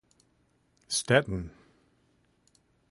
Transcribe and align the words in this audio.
Stettin. 0.97 1.51